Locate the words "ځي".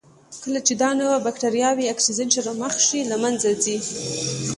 3.63-3.77